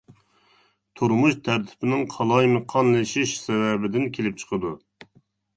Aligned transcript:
تۇرمۇش 1.01 1.35
تەرتىپىنىڭ 1.47 2.01
قالايمىقانلىشىشى 2.15 3.39
سەۋەبىدىن 3.43 4.11
كېلىپ 4.17 4.41
چىقىدۇ. 4.45 4.73